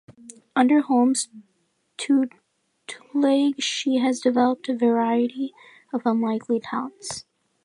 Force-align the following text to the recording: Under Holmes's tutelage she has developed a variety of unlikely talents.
Under 0.55 0.81
Holmes's 0.81 1.27
tutelage 1.95 3.63
she 3.63 3.97
has 3.97 4.19
developed 4.19 4.67
a 4.67 4.75
variety 4.75 5.53
of 5.93 6.01
unlikely 6.07 6.59
talents. 6.59 7.23